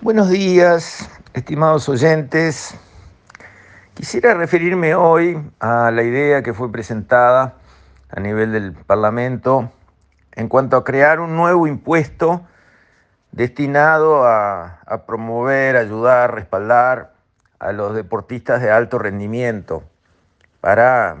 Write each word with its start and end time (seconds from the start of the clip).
Buenos 0.00 0.30
días, 0.30 1.10
estimados 1.34 1.88
oyentes. 1.88 2.72
Quisiera 3.94 4.32
referirme 4.34 4.94
hoy 4.94 5.42
a 5.58 5.90
la 5.90 6.04
idea 6.04 6.44
que 6.44 6.54
fue 6.54 6.70
presentada 6.70 7.56
a 8.08 8.20
nivel 8.20 8.52
del 8.52 8.74
Parlamento 8.74 9.72
en 10.36 10.48
cuanto 10.48 10.76
a 10.76 10.84
crear 10.84 11.18
un 11.18 11.34
nuevo 11.34 11.66
impuesto 11.66 12.46
destinado 13.32 14.24
a, 14.24 15.02
promover, 15.04 15.76
ayudar, 15.76 16.32
respaldar 16.32 17.14
a 17.58 17.72
los 17.72 17.92
deportistas 17.96 18.62
de 18.62 18.70
alto 18.70 19.00
rendimiento 19.00 19.82
para 20.60 21.16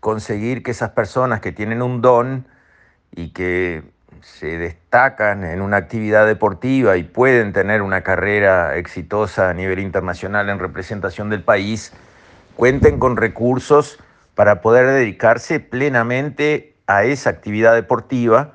conseguir 0.00 0.64
que 0.64 0.72
esas 0.72 0.90
personas 0.90 1.40
que 1.40 1.52
tienen 1.52 1.80
un 1.80 2.02
don 2.02 2.48
y 3.12 3.30
que 3.30 3.84
se 4.22 4.58
destacan 4.58 5.44
en 5.44 5.60
una 5.62 5.76
actividad 5.76 6.26
deportiva 6.26 6.96
y 6.96 7.04
pueden 7.04 7.52
tener 7.52 7.82
una 7.82 8.02
carrera 8.02 8.76
exitosa 8.76 9.50
a 9.50 9.54
nivel 9.54 9.78
internacional 9.78 10.48
en 10.48 10.58
representación 10.58 11.30
del 11.30 11.42
país, 11.42 11.92
cuenten 12.56 12.98
con 12.98 13.16
recursos 13.16 13.98
para 14.34 14.60
poder 14.60 14.86
dedicarse 14.86 15.60
plenamente 15.60 16.74
a 16.86 17.04
esa 17.04 17.30
actividad 17.30 17.74
deportiva, 17.74 18.52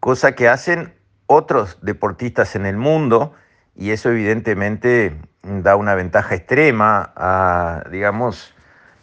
cosa 0.00 0.32
que 0.32 0.48
hacen 0.48 0.94
otros 1.26 1.78
deportistas 1.82 2.54
en 2.54 2.66
el 2.66 2.76
mundo 2.76 3.32
y 3.74 3.90
eso 3.90 4.10
evidentemente 4.10 5.16
da 5.42 5.76
una 5.76 5.94
ventaja 5.94 6.34
extrema 6.34 7.12
a, 7.16 7.84
digamos, 7.90 8.54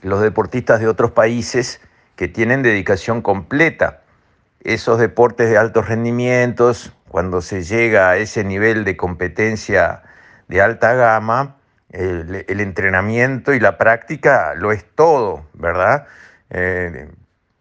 los 0.01 0.21
deportistas 0.21 0.79
de 0.79 0.87
otros 0.87 1.11
países 1.11 1.81
que 2.15 2.27
tienen 2.27 2.61
dedicación 2.61 3.21
completa 3.21 4.02
esos 4.63 4.99
deportes 4.99 5.49
de 5.49 5.57
altos 5.57 5.87
rendimientos, 5.87 6.93
cuando 7.09 7.41
se 7.41 7.63
llega 7.63 8.09
a 8.09 8.17
ese 8.17 8.43
nivel 8.43 8.85
de 8.85 8.97
competencia 8.97 10.03
de 10.47 10.61
alta 10.61 10.93
gama, 10.93 11.57
el, 11.89 12.59
entrenamiento 12.59 13.53
y 13.53 13.59
la 13.59 13.77
práctica 13.77 14.55
lo 14.55 14.71
es 14.71 14.83
todo, 14.95 15.45
¿verdad? 15.53 16.07
Eh, 16.49 17.07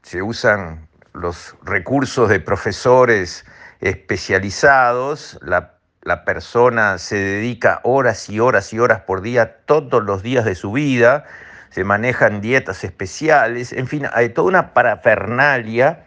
se 0.02 0.22
usan 0.22 0.88
los 1.12 1.54
recursos 1.62 2.30
de 2.30 2.40
profesores 2.40 3.44
especializados, 3.80 5.38
la, 5.42 5.74
la 6.02 6.24
persona 6.24 6.96
se 6.96 7.16
dedica 7.16 7.80
horas 7.84 8.30
y 8.30 8.40
horas 8.40 8.72
y 8.72 8.78
horas 8.78 9.00
por 9.00 9.20
día, 9.20 9.58
todos 9.66 10.02
los 10.02 10.22
días 10.22 10.46
de 10.46 10.54
su 10.54 10.72
vida, 10.72 11.24
se 11.68 11.84
manejan 11.84 12.40
dietas 12.40 12.84
especiales, 12.84 13.72
en 13.72 13.86
fin, 13.86 14.06
hay 14.12 14.30
toda 14.30 14.48
una 14.48 14.72
parafernalia 14.72 16.06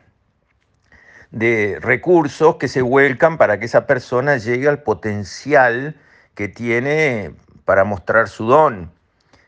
de 1.35 1.79
recursos 1.81 2.55
que 2.55 2.69
se 2.69 2.81
vuelcan 2.81 3.37
para 3.37 3.59
que 3.59 3.65
esa 3.65 3.85
persona 3.85 4.37
llegue 4.37 4.69
al 4.69 4.83
potencial 4.83 5.97
que 6.33 6.47
tiene 6.47 7.35
para 7.65 7.83
mostrar 7.83 8.29
su 8.29 8.45
don, 8.45 8.89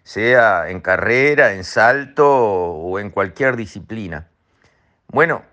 sea 0.04 0.70
en 0.70 0.82
carrera, 0.82 1.54
en 1.54 1.64
salto 1.64 2.28
o 2.28 3.00
en 3.00 3.10
cualquier 3.10 3.56
disciplina. 3.56 4.28
Bueno, 5.08 5.44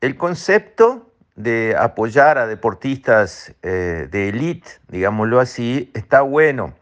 el 0.00 0.16
concepto 0.16 1.12
de 1.36 1.76
apoyar 1.78 2.38
a 2.38 2.46
deportistas 2.46 3.52
eh, 3.62 4.08
de 4.10 4.30
élite, 4.30 4.70
digámoslo 4.88 5.40
así, 5.40 5.90
está 5.92 6.22
bueno. 6.22 6.72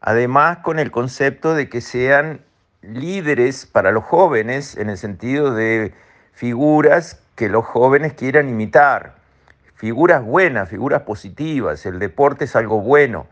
Además, 0.00 0.58
con 0.64 0.80
el 0.80 0.90
concepto 0.90 1.54
de 1.54 1.68
que 1.68 1.80
sean 1.80 2.40
líderes 2.80 3.66
para 3.66 3.92
los 3.92 4.02
jóvenes, 4.02 4.76
en 4.76 4.90
el 4.90 4.98
sentido 4.98 5.54
de 5.54 5.94
figuras 6.32 7.21
que 7.42 7.48
los 7.48 7.64
jóvenes 7.64 8.12
quieran 8.12 8.48
imitar. 8.48 9.16
Figuras 9.74 10.22
buenas, 10.22 10.68
figuras 10.68 11.02
positivas. 11.02 11.84
El 11.86 11.98
deporte 11.98 12.44
es 12.44 12.54
algo 12.54 12.80
bueno, 12.80 13.26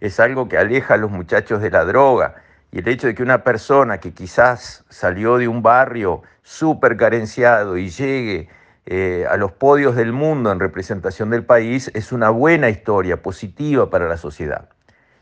es 0.00 0.18
algo 0.18 0.48
que 0.48 0.56
aleja 0.56 0.94
a 0.94 0.96
los 0.96 1.10
muchachos 1.10 1.60
de 1.60 1.70
la 1.70 1.84
droga. 1.84 2.36
Y 2.72 2.78
el 2.78 2.88
hecho 2.88 3.06
de 3.06 3.14
que 3.14 3.22
una 3.22 3.44
persona 3.44 3.98
que 3.98 4.14
quizás 4.14 4.82
salió 4.88 5.36
de 5.36 5.46
un 5.46 5.62
barrio 5.62 6.22
súper 6.42 6.96
carenciado 6.96 7.76
y 7.76 7.90
llegue 7.90 8.48
eh, 8.86 9.26
a 9.28 9.36
los 9.36 9.52
podios 9.52 9.94
del 9.94 10.14
mundo 10.14 10.50
en 10.50 10.58
representación 10.58 11.28
del 11.28 11.44
país 11.44 11.90
es 11.92 12.12
una 12.12 12.30
buena 12.30 12.70
historia, 12.70 13.22
positiva 13.22 13.90
para 13.90 14.08
la 14.08 14.16
sociedad. 14.16 14.70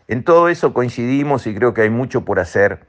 En 0.06 0.22
todo 0.22 0.48
eso 0.48 0.72
coincidimos 0.72 1.44
y 1.48 1.56
creo 1.56 1.74
que 1.74 1.82
hay 1.82 1.90
mucho 1.90 2.24
por 2.24 2.38
hacer 2.38 2.86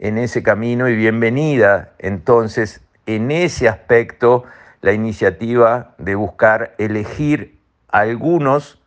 en 0.00 0.18
ese 0.18 0.42
camino 0.42 0.88
y 0.88 0.96
bienvenida 0.96 1.92
entonces 2.00 2.80
en 3.06 3.30
ese 3.30 3.68
aspecto 3.68 4.44
la 4.80 4.92
iniciativa 4.92 5.94
de 5.98 6.14
buscar 6.14 6.74
elegir 6.78 7.58
algunos, 7.88 8.80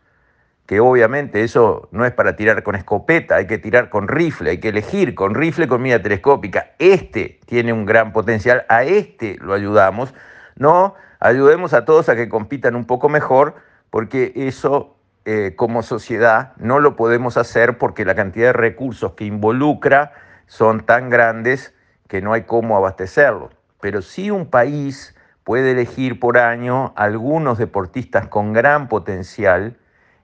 que 0.66 0.79
obviamente 0.79 1.44
eso 1.44 1.90
no 1.91 2.06
es 2.06 2.13
para 2.13 2.35
tirar 2.35 2.63
con 2.63 2.75
escopeta, 2.75 3.35
hay 3.35 3.47
que 3.47 3.57
tirar 3.57 3.90
con 3.90 4.07
rifle, 4.07 4.52
hay 4.52 4.59
que 4.59 4.69
elegir 4.69 5.16
con 5.16 5.35
rifle 5.35 5.68
con 5.68 5.81
mira 5.81 6.02
telescópica. 6.02 6.72
Este 6.79 7.40
tiene 7.46 7.74
un 7.74 7.85
gran 7.85 8.13
potencial, 8.13 8.66
a 8.69 8.84
este 8.84 9.38
lo 9.41 9.53
ayudamos. 9.53 10.13
No, 10.56 10.96
ayudemos 11.19 11.74
a 11.74 11.84
todos 11.84 12.08
a 12.08 12.16
que 12.16 12.29
compitan 12.29 12.75
un 12.75 12.85
poco 12.85 13.09
mejor, 13.09 13.56
porque 13.90 14.31
eso 14.35 14.96
eh, 15.25 15.53
como 15.58 15.84
sociedad 15.84 16.53
no 16.58 16.79
lo 16.79 16.96
podemos 16.96 17.38
hacer 17.38 17.78
porque 17.78 18.06
la 18.06 18.16
cantidad 18.16 18.47
de 18.47 18.53
recursos 18.53 19.13
que 19.13 19.25
involucra 19.25 20.13
son 20.47 20.85
tan 20.85 21.09
grandes 21.09 21.73
que 22.08 22.22
no 22.22 22.34
hay 22.34 22.44
cómo 22.44 22.78
abastecerlos. 22.78 23.52
Pero 23.81 24.02
si 24.02 24.31
un 24.31 24.46
país 24.46 25.16
puede 25.44 25.72
elegir 25.72 26.19
por 26.19 26.38
año 26.38 26.94
algunos 26.96 27.57
deportistas 27.57 28.28
con 28.28 28.53
gran 28.53 28.88
potencial 28.88 29.78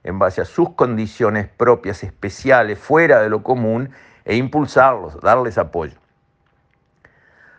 en 0.04 0.18
base 0.18 0.40
a 0.40 0.44
sus 0.44 0.70
condiciones 0.70 1.48
propias 1.48 2.02
especiales, 2.04 2.78
fuera 2.78 3.20
de 3.20 3.28
lo 3.28 3.42
común, 3.42 3.90
e 4.24 4.36
impulsarlos, 4.36 5.20
darles 5.20 5.58
apoyo. 5.58 5.98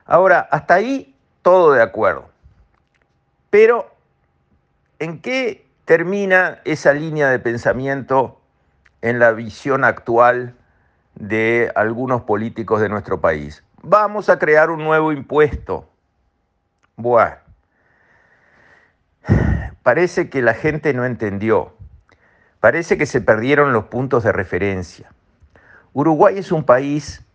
Ahora, 0.06 0.48
hasta 0.52 0.76
ahí 0.76 1.16
todo 1.42 1.74
de 1.74 1.82
acuerdo. 1.82 2.30
Pero, 3.50 3.92
¿en 5.00 5.22
qué 5.22 5.68
termina 5.86 6.60
esa 6.66 6.94
línea 6.94 7.30
de 7.30 7.40
pensamiento 7.40 8.40
en 9.02 9.20
la 9.20 9.32
visión 9.32 9.84
actual 9.84 10.56
de 11.16 11.72
algunos 11.76 12.22
políticos 12.22 12.82
de 12.82 12.90
nuestro 12.90 13.20
país? 13.20 13.64
Vamos 13.82 14.30
a 14.30 14.40
crear 14.40 14.70
un 14.70 14.84
nuevo 14.84 15.12
impuesto. 15.12 15.90
Bueno, 16.96 17.36
parece 19.90 20.30
que 20.30 20.44
la 20.44 20.54
gente 20.54 20.94
no 20.94 21.04
entendió. 21.04 21.74
Parece 22.60 22.96
que 22.96 23.08
se 23.08 23.22
perdieron 23.22 23.74
los 23.74 23.86
puntos 23.86 24.24
de 24.24 24.32
referencia. 24.32 25.12
Uruguay 25.94 26.38
es 26.38 26.52
un 26.52 26.64
país 26.64 27.26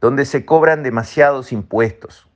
donde 0.00 0.24
se 0.24 0.46
cobran 0.46 0.82
demasiados 0.82 1.52
impuestos. 1.52 2.26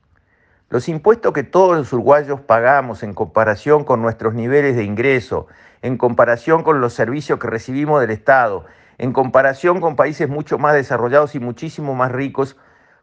Los 0.68 0.90
impuestos 0.90 1.32
que 1.32 1.42
todos 1.42 1.74
los 1.74 1.90
uruguayos 1.90 2.42
pagamos 2.42 3.02
en 3.02 3.14
comparación 3.14 3.84
con 3.84 4.02
nuestros 4.02 4.34
niveles 4.34 4.76
de 4.76 4.84
ingreso, 4.84 5.46
en 5.80 5.96
comparación 5.96 6.64
con 6.64 6.82
los 6.82 6.92
servicios 6.92 7.38
que 7.38 7.48
recibimos 7.48 7.98
del 8.02 8.10
Estado, 8.10 8.66
en 8.98 9.14
comparación 9.14 9.80
con 9.80 9.96
países 9.96 10.28
mucho 10.28 10.58
más 10.58 10.74
desarrollados 10.74 11.34
y 11.34 11.40
muchísimo 11.40 11.94
más 11.94 12.12
ricos, 12.12 12.58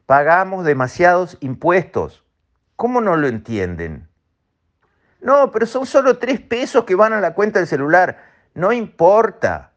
pagamos 0.05 0.65
demasiados 0.65 1.35
impuestos. 1.39 2.23
¿Cómo 2.75 3.01
no 3.01 3.17
lo 3.17 3.27
entienden? 3.27 4.08
No, 5.21 5.51
pero 5.51 5.65
son 5.65 5.85
solo 5.85 6.17
tres 6.17 6.39
pesos 6.39 6.85
que 6.85 6.95
van 6.95 7.13
a 7.13 7.19
la 7.19 7.33
cuenta 7.33 7.59
del 7.59 7.67
celular. 7.67 8.17
No 8.53 8.71
importa. 8.71 9.73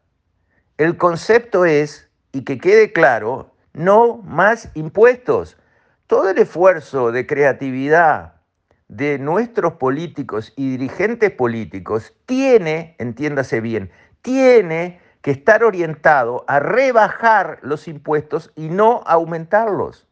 El 0.77 0.97
concepto 0.97 1.65
es, 1.65 2.09
y 2.31 2.43
que 2.43 2.57
quede 2.57 2.93
claro, 2.93 3.53
no 3.73 4.17
más 4.17 4.69
impuestos. 4.73 5.57
Todo 6.07 6.29
el 6.29 6.37
esfuerzo 6.37 7.11
de 7.11 7.27
creatividad 7.27 8.33
de 8.87 9.17
nuestros 9.17 9.73
políticos 9.73 10.53
y 10.55 10.71
dirigentes 10.71 11.31
políticos 11.31 12.13
tiene, 12.25 12.95
entiéndase 12.99 13.59
bien, 13.59 13.91
tiene 14.21 15.01
que 15.21 15.31
estar 15.31 15.63
orientado 15.63 16.43
a 16.47 16.59
rebajar 16.59 17.59
los 17.61 17.87
impuestos 17.87 18.51
y 18.55 18.69
no 18.69 19.01
aumentarlos. 19.05 20.05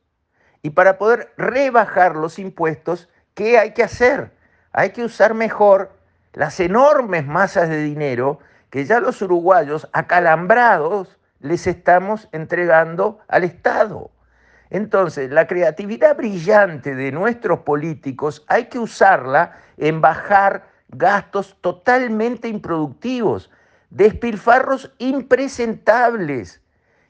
Y 0.62 0.72
para 0.72 0.98
poder 0.98 1.34
rebajar 1.38 2.16
los 2.16 2.39
impuestos, 2.39 3.10
¿qué 3.34 3.57
hay 3.57 3.74
que 3.74 3.84
hacer? 3.84 4.31
Hay 4.73 4.91
que 4.91 5.03
usar 5.03 5.33
mejor 5.33 5.91
las 6.33 6.59
enormes 6.59 7.25
masas 7.25 7.69
de 7.69 7.83
dinero 7.83 8.39
que 8.69 8.85
ya 8.85 9.00
los 9.00 9.21
uruguayos 9.21 9.89
acalambrados 9.91 11.19
les 11.39 11.68
estamos 11.68 12.29
entregando 12.31 13.19
al 13.27 13.44
Estado. 13.44 14.12
Entonces, 14.69 15.29
la 15.29 15.47
creatividad 15.47 16.15
brillante 16.15 16.95
de 16.95 17.12
nuestros 17.12 17.59
políticos 17.59 18.45
hay 18.47 18.65
que 18.65 18.79
usarla 18.79 19.57
en 19.75 20.00
bajar 20.00 20.69
gastos 20.88 21.57
totalmente 21.59 22.47
improductivos, 22.47 23.51
despilfarros 23.89 24.94
impresentables, 25.00 26.62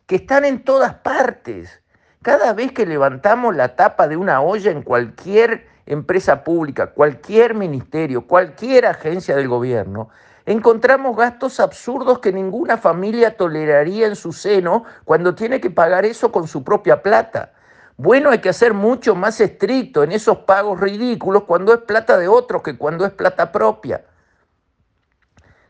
que 0.07 0.15
están 0.15 0.45
en 0.45 0.63
todas 0.63 0.95
partes. 0.95 1.81
Cada 2.23 2.53
vez 2.53 2.71
que 2.71 2.87
levantamos 2.87 3.55
la 3.55 3.75
tapa 3.75 4.07
de 4.07 4.17
una 4.17 4.41
olla 4.41 4.71
en 4.71 4.81
cualquier 4.81 5.67
empresa 5.85 6.43
pública, 6.43 6.87
cualquier 6.93 7.55
ministerio, 7.55 8.27
cualquier 8.27 8.85
agencia 8.85 9.35
del 9.35 9.47
gobierno, 9.47 10.09
Encontramos 10.45 11.15
gastos 11.15 11.59
absurdos 11.59 12.19
que 12.19 12.33
ninguna 12.33 12.77
familia 12.77 13.37
toleraría 13.37 14.07
en 14.07 14.15
su 14.15 14.33
seno 14.33 14.85
cuando 15.05 15.35
tiene 15.35 15.61
que 15.61 15.69
pagar 15.69 16.03
eso 16.03 16.31
con 16.31 16.47
su 16.47 16.63
propia 16.63 17.03
plata. 17.03 17.53
Bueno, 17.95 18.31
hay 18.31 18.39
que 18.39 18.51
ser 18.51 18.73
mucho 18.73 19.13
más 19.13 19.39
estricto 19.39 20.03
en 20.03 20.11
esos 20.11 20.39
pagos 20.39 20.79
ridículos 20.79 21.43
cuando 21.43 21.73
es 21.73 21.81
plata 21.81 22.17
de 22.17 22.27
otros 22.27 22.63
que 22.63 22.75
cuando 22.75 23.05
es 23.05 23.11
plata 23.11 23.51
propia. 23.51 24.03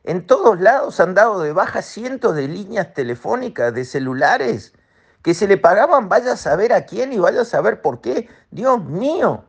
En 0.03 0.25
todos 0.25 0.59
lados 0.61 0.99
han 1.01 1.13
dado 1.13 1.41
de 1.41 1.51
baja 1.51 1.81
cientos 1.81 2.33
de 2.35 2.47
líneas 2.47 2.93
telefónicas, 2.93 3.73
de 3.73 3.83
celulares, 3.83 4.73
que 5.21 5.33
se 5.33 5.47
le 5.47 5.57
pagaban, 5.57 6.07
vaya 6.07 6.31
a 6.31 6.37
saber 6.37 6.73
a 6.73 6.85
quién 6.85 7.11
y 7.13 7.19
vaya 7.19 7.41
a 7.41 7.45
saber 7.45 7.81
por 7.81 7.99
qué. 7.99 8.29
Dios 8.49 8.83
mío. 8.83 9.43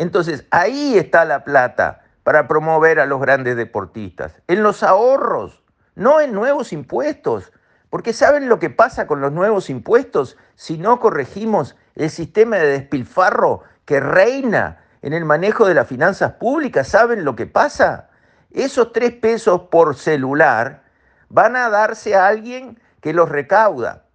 Entonces, 0.00 0.46
ahí 0.50 0.96
está 0.96 1.26
la 1.26 1.44
plata 1.44 2.00
para 2.22 2.48
promover 2.48 3.00
a 3.00 3.04
los 3.04 3.20
grandes 3.20 3.54
deportistas, 3.54 4.32
en 4.48 4.62
los 4.62 4.82
ahorros, 4.82 5.62
no 5.94 6.22
en 6.22 6.32
nuevos 6.32 6.72
impuestos. 6.72 7.52
Porque 7.90 8.14
¿saben 8.14 8.48
lo 8.48 8.58
que 8.58 8.70
pasa 8.70 9.06
con 9.06 9.20
los 9.20 9.30
nuevos 9.30 9.68
impuestos 9.68 10.38
si 10.54 10.78
no 10.78 11.00
corregimos 11.00 11.76
el 11.96 12.08
sistema 12.08 12.56
de 12.56 12.68
despilfarro 12.68 13.62
que 13.84 14.00
reina 14.00 14.82
en 15.02 15.12
el 15.12 15.26
manejo 15.26 15.66
de 15.66 15.74
las 15.74 15.86
finanzas 15.86 16.32
públicas? 16.32 16.88
¿Saben 16.88 17.22
lo 17.22 17.36
que 17.36 17.44
pasa? 17.44 18.08
Esos 18.52 18.94
tres 18.94 19.12
pesos 19.12 19.64
por 19.70 19.96
celular 19.96 20.82
van 21.28 21.56
a 21.56 21.68
darse 21.68 22.14
a 22.14 22.26
alguien 22.26 22.80
que 23.02 23.12
los 23.12 23.28
recauda, 23.28 24.06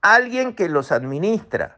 alguien 0.00 0.54
que 0.54 0.70
los 0.70 0.92
administra, 0.92 1.76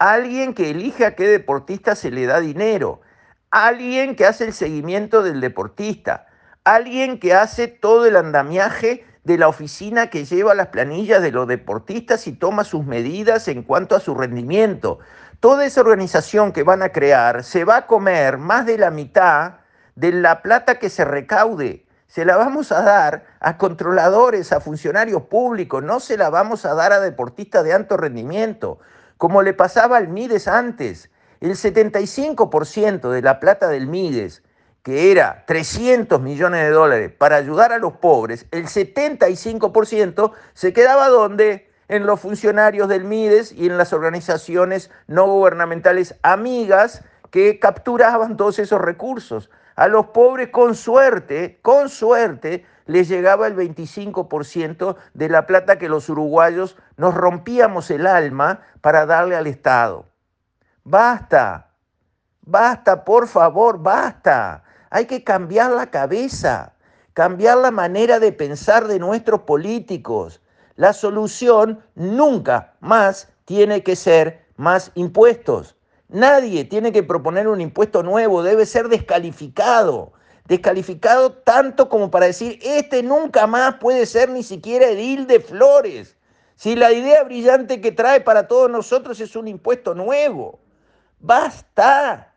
alguien 0.00 0.54
que 0.54 0.70
elige 0.70 1.04
a 1.04 1.14
qué 1.14 1.28
deportista 1.28 1.94
se 1.94 2.10
le 2.10 2.24
da 2.24 2.40
dinero, 2.40 3.02
alguien 3.50 4.16
que 4.16 4.24
hace 4.24 4.46
el 4.46 4.54
seguimiento 4.54 5.22
del 5.22 5.42
deportista, 5.42 6.26
alguien 6.64 7.20
que 7.20 7.34
hace 7.34 7.68
todo 7.68 8.06
el 8.06 8.16
andamiaje 8.16 9.04
de 9.24 9.36
la 9.36 9.48
oficina 9.48 10.08
que 10.08 10.24
lleva 10.24 10.54
las 10.54 10.68
planillas 10.68 11.20
de 11.20 11.32
los 11.32 11.46
deportistas 11.46 12.26
y 12.26 12.32
toma 12.32 12.64
sus 12.64 12.86
medidas 12.86 13.46
en 13.48 13.62
cuanto 13.62 13.94
a 13.94 14.00
su 14.00 14.14
rendimiento. 14.14 15.00
Toda 15.38 15.66
esa 15.66 15.82
organización 15.82 16.52
que 16.52 16.62
van 16.62 16.82
a 16.82 16.92
crear 16.92 17.44
se 17.44 17.66
va 17.66 17.76
a 17.76 17.86
comer 17.86 18.38
más 18.38 18.64
de 18.64 18.78
la 18.78 18.90
mitad 18.90 19.56
de 19.96 20.12
la 20.12 20.40
plata 20.40 20.78
que 20.78 20.88
se 20.88 21.04
recaude. 21.04 21.84
Se 22.06 22.24
la 22.24 22.38
vamos 22.38 22.72
a 22.72 22.80
dar 22.80 23.26
a 23.38 23.58
controladores, 23.58 24.50
a 24.52 24.60
funcionarios 24.60 25.24
públicos, 25.24 25.82
no 25.82 26.00
se 26.00 26.16
la 26.16 26.30
vamos 26.30 26.64
a 26.64 26.72
dar 26.72 26.94
a 26.94 27.00
deportistas 27.00 27.64
de 27.64 27.74
alto 27.74 27.98
rendimiento, 27.98 28.78
como 29.20 29.42
le 29.42 29.52
pasaba 29.52 29.98
al 29.98 30.08
Mides 30.08 30.48
antes. 30.48 31.10
El 31.40 31.50
75% 31.50 33.10
de 33.10 33.20
la 33.20 33.38
plata 33.38 33.68
del 33.68 33.86
Mides, 33.86 34.42
que 34.82 35.12
era 35.12 35.44
300 35.46 36.22
millones 36.22 36.62
de 36.62 36.70
dólares 36.70 37.12
para 37.12 37.36
ayudar 37.36 37.70
a 37.70 37.78
los 37.78 37.92
pobres, 37.92 38.46
el 38.50 38.64
75% 38.64 40.32
se 40.54 40.72
quedaba 40.72 41.08
donde? 41.08 41.70
En 41.88 42.06
los 42.06 42.18
funcionarios 42.18 42.88
del 42.88 43.04
Mides 43.04 43.52
y 43.52 43.66
en 43.66 43.76
las 43.76 43.92
organizaciones 43.92 44.90
no 45.06 45.26
gubernamentales 45.26 46.14
amigas 46.22 47.04
que 47.30 47.58
capturaban 47.58 48.38
todos 48.38 48.58
esos 48.58 48.80
recursos. 48.80 49.50
A 49.76 49.86
los 49.86 50.06
pobres 50.06 50.48
con 50.48 50.74
suerte, 50.74 51.58
con 51.60 51.90
suerte, 51.90 52.64
les 52.90 53.08
llegaba 53.08 53.46
el 53.46 53.54
25% 53.54 54.96
de 55.14 55.28
la 55.28 55.46
plata 55.46 55.78
que 55.78 55.88
los 55.88 56.08
uruguayos 56.08 56.76
nos 56.96 57.14
rompíamos 57.14 57.88
el 57.92 58.04
alma 58.04 58.62
para 58.80 59.06
darle 59.06 59.36
al 59.36 59.46
Estado. 59.46 60.06
Basta, 60.82 61.70
basta, 62.40 63.04
por 63.04 63.28
favor, 63.28 63.80
basta. 63.80 64.64
Hay 64.90 65.06
que 65.06 65.22
cambiar 65.22 65.70
la 65.70 65.86
cabeza, 65.86 66.72
cambiar 67.14 67.58
la 67.58 67.70
manera 67.70 68.18
de 68.18 68.32
pensar 68.32 68.88
de 68.88 68.98
nuestros 68.98 69.42
políticos. 69.42 70.40
La 70.74 70.92
solución 70.92 71.84
nunca 71.94 72.74
más 72.80 73.28
tiene 73.44 73.84
que 73.84 73.94
ser 73.94 74.46
más 74.56 74.90
impuestos. 74.96 75.76
Nadie 76.08 76.64
tiene 76.64 76.90
que 76.90 77.04
proponer 77.04 77.46
un 77.46 77.60
impuesto 77.60 78.02
nuevo, 78.02 78.42
debe 78.42 78.66
ser 78.66 78.88
descalificado. 78.88 80.12
Descalificado 80.50 81.30
tanto 81.30 81.88
como 81.88 82.10
para 82.10 82.26
decir, 82.26 82.58
este 82.62 83.04
nunca 83.04 83.46
más 83.46 83.76
puede 83.76 84.04
ser 84.04 84.30
ni 84.30 84.42
siquiera 84.42 84.88
edil 84.88 85.28
de 85.28 85.38
flores. 85.38 86.16
Si 86.56 86.74
la 86.74 86.90
idea 86.90 87.22
brillante 87.22 87.80
que 87.80 87.92
trae 87.92 88.20
para 88.20 88.48
todos 88.48 88.68
nosotros 88.68 89.20
es 89.20 89.36
un 89.36 89.46
impuesto 89.46 89.94
nuevo. 89.94 90.58
Basta. 91.20 92.34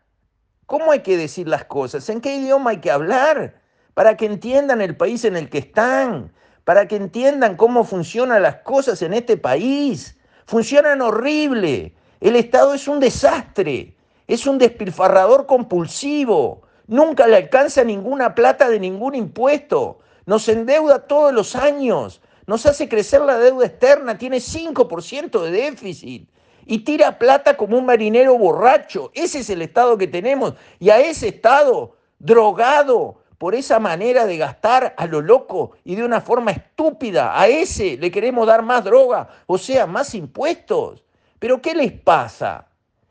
¿Cómo 0.66 0.92
hay 0.92 1.00
que 1.00 1.16
decir 1.16 1.48
las 1.48 1.64
cosas? 1.64 2.08
¿En 2.08 2.20
qué 2.20 2.36
idioma 2.36 2.70
hay 2.70 2.76
que 2.76 2.92
hablar? 2.92 3.60
Para 3.94 4.16
que 4.16 4.26
entiendan 4.26 4.80
el 4.80 4.96
país 4.96 5.24
en 5.24 5.34
el 5.34 5.50
que 5.50 5.58
están, 5.58 6.32
para 6.62 6.86
que 6.86 6.94
entiendan 6.94 7.56
cómo 7.56 7.82
funcionan 7.82 8.44
las 8.44 8.58
cosas 8.58 9.02
en 9.02 9.12
este 9.12 9.36
país. 9.36 10.16
Funcionan 10.46 11.02
horrible. 11.02 11.96
El 12.20 12.36
Estado 12.36 12.74
es 12.74 12.86
un 12.86 13.00
desastre, 13.00 13.96
es 14.28 14.46
un 14.46 14.58
despilfarrador 14.58 15.46
compulsivo. 15.46 16.63
Nunca 16.86 17.26
le 17.26 17.36
alcanza 17.36 17.84
ninguna 17.84 18.34
plata 18.34 18.68
de 18.68 18.78
ningún 18.78 19.14
impuesto. 19.14 20.00
Nos 20.26 20.48
endeuda 20.48 21.06
todos 21.06 21.32
los 21.32 21.56
años. 21.56 22.20
Nos 22.46 22.66
hace 22.66 22.88
crecer 22.88 23.22
la 23.22 23.38
deuda 23.38 23.66
externa. 23.66 24.18
Tiene 24.18 24.38
5% 24.38 25.42
de 25.42 25.50
déficit 25.50 26.28
y 26.66 26.78
tira 26.78 27.18
plata 27.18 27.56
como 27.56 27.78
un 27.78 27.86
marinero 27.86 28.36
borracho. 28.38 29.10
Ese 29.14 29.40
es 29.40 29.50
el 29.50 29.62
Estado 29.62 29.98
que 29.98 30.06
tenemos. 30.06 30.54
Y 30.78 30.90
a 30.90 31.00
ese 31.00 31.28
Estado 31.28 31.96
drogado 32.18 33.22
por 33.38 33.54
esa 33.54 33.78
manera 33.78 34.26
de 34.26 34.36
gastar 34.36 34.94
a 34.96 35.06
lo 35.06 35.20
loco 35.20 35.72
y 35.84 35.96
de 35.96 36.04
una 36.04 36.20
forma 36.20 36.52
estúpida, 36.52 37.38
a 37.38 37.48
ese 37.48 37.96
le 37.98 38.10
queremos 38.10 38.46
dar 38.46 38.62
más 38.62 38.84
droga, 38.84 39.28
o 39.46 39.58
sea, 39.58 39.86
más 39.86 40.14
impuestos. 40.14 41.02
Pero 41.38 41.60
¿qué 41.60 41.74
les 41.74 41.92
pasa? 41.92 42.66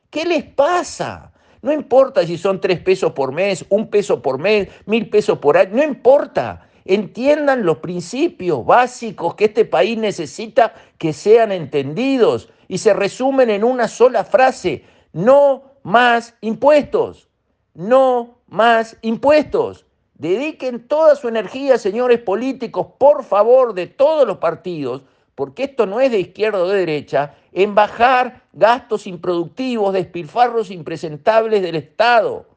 ¿Qué 0.09 0.25
les 0.25 0.43
pasa? 0.43 1.32
No 1.63 1.71
importa 1.71 2.27
si 2.27 2.37
son 2.37 2.59
tres 2.59 2.81
pesos 2.81 3.13
por 3.13 3.31
mes, 3.31 3.65
un 3.69 3.89
peso 3.89 4.21
por 4.21 4.37
mes, 4.37 4.67
mil 4.85 5.09
pesos 5.09 5.39
por 5.39 5.55
año, 5.55 5.77
no 5.77 5.83
importa. 5.83 6.67
Entiendan 6.83 7.65
los 7.65 7.77
principios 7.77 8.65
básicos 8.65 9.35
que 9.35 9.45
este 9.45 9.63
país 9.63 9.97
necesita 9.97 10.73
que 10.97 11.13
sean 11.13 11.53
entendidos 11.53 12.49
y 12.67 12.79
se 12.79 12.93
resumen 12.93 13.49
en 13.49 13.63
una 13.63 13.87
sola 13.87 14.25
frase. 14.25 14.83
No 15.13 15.63
más 15.83 16.35
impuestos. 16.41 17.29
No 17.73 18.39
más 18.47 18.97
impuestos. 19.01 19.85
Dediquen 20.15 20.85
toda 20.85 21.15
su 21.15 21.29
energía, 21.29 21.77
señores 21.77 22.19
políticos, 22.19 22.87
por 22.97 23.23
favor, 23.23 23.73
de 23.73 23.87
todos 23.87 24.27
los 24.27 24.39
partidos, 24.39 25.03
porque 25.35 25.63
esto 25.63 25.85
no 25.85 25.99
es 25.99 26.11
de 26.11 26.19
izquierda 26.19 26.59
o 26.59 26.67
de 26.67 26.79
derecha, 26.79 27.35
en 27.51 27.75
bajar 27.75 28.43
gastos 28.53 29.07
improductivos, 29.07 29.93
despilfarros 29.93 30.71
impresentables 30.71 31.61
del 31.61 31.75
Estado. 31.75 32.47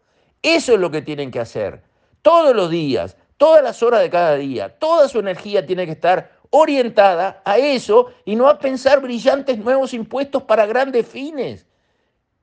Eso 0.42 0.75
es 0.75 0.80
lo 0.80 0.90
que 0.90 1.02
tienen 1.02 1.30
que 1.30 1.40
hacer. 1.40 1.83
Todos 2.23 2.54
los 2.54 2.71
días, 2.71 3.16
todas 3.37 3.62
las 3.62 3.83
horas 3.83 4.00
de 4.00 4.11
cada 4.11 4.37
día, 4.37 4.78
toda 4.78 5.09
su 5.09 5.18
energía 5.18 5.66
tiene 5.66 5.87
que 5.87 5.92
estar 5.92 6.37
orientada 6.50 7.42
a 7.45 7.59
eso 7.59 8.12
y 8.25 8.37
no 8.37 8.49
a 8.49 8.59
pensar 8.59 9.00
brillantes 9.00 9.59
nuevos 9.59 9.92
impuestos 9.95 10.42
para 10.42 10.66
grandes 10.66 11.06
fines, 11.06 11.66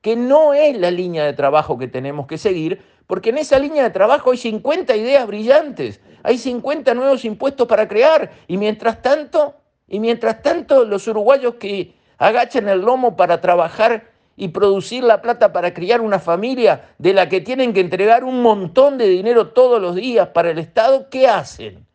que 0.01 0.15
no 0.15 0.53
es 0.53 0.77
la 0.77 0.91
línea 0.91 1.25
de 1.25 1.33
trabajo 1.33 1.77
que 1.77 1.87
tenemos 1.87 2.27
que 2.27 2.37
seguir, 2.37 2.81
porque 3.07 3.29
en 3.29 3.37
esa 3.37 3.59
línea 3.59 3.83
de 3.83 3.89
trabajo 3.89 4.31
hay 4.31 4.37
50 4.37 4.95
ideas 4.95 5.25
brillantes, 5.27 5.99
hay 6.23 6.37
50 6.37 6.93
nuevos 6.93 7.25
impuestos 7.25 7.67
para 7.67 7.87
crear 7.87 8.31
y 8.47 8.57
mientras 8.57 9.01
tanto, 9.01 9.55
y 9.87 9.99
mientras 9.99 10.41
tanto 10.41 10.85
los 10.85 11.07
uruguayos 11.07 11.55
que 11.55 11.95
agachan 12.17 12.69
el 12.69 12.81
lomo 12.81 13.15
para 13.15 13.41
trabajar 13.41 14.11
y 14.35 14.47
producir 14.49 15.03
la 15.03 15.21
plata 15.21 15.53
para 15.53 15.73
criar 15.73 16.01
una 16.01 16.19
familia 16.19 16.89
de 16.97 17.13
la 17.13 17.29
que 17.29 17.41
tienen 17.41 17.73
que 17.73 17.81
entregar 17.81 18.23
un 18.23 18.41
montón 18.41 18.97
de 18.97 19.07
dinero 19.07 19.49
todos 19.49 19.81
los 19.81 19.95
días 19.95 20.29
para 20.29 20.51
el 20.51 20.57
Estado, 20.57 21.09
¿qué 21.09 21.27
hacen? 21.27 21.85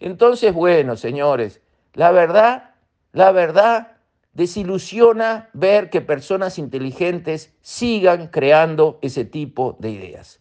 Entonces, 0.00 0.54
bueno, 0.54 0.96
señores, 0.96 1.60
la 1.94 2.10
verdad, 2.10 2.70
la 3.12 3.32
verdad 3.32 3.98
desilusiona 4.32 5.50
ver 5.52 5.90
que 5.90 6.00
personas 6.00 6.58
inteligentes 6.58 7.52
sigan 7.60 8.28
creando 8.28 8.98
ese 9.02 9.24
tipo 9.24 9.76
de 9.80 9.90
ideas. 9.90 10.40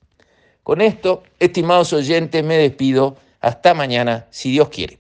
Con 0.63 0.81
esto, 0.81 1.23
estimados 1.39 1.93
oyentes, 1.93 2.43
me 2.43 2.57
despido. 2.57 3.15
Hasta 3.39 3.73
mañana, 3.73 4.27
si 4.29 4.51
Dios 4.51 4.69
quiere. 4.69 4.99